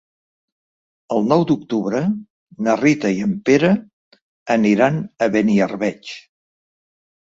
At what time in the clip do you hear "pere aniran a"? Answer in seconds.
3.53-5.33